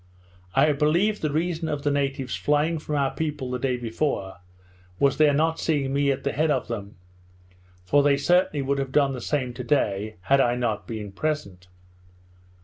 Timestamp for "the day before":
3.51-4.37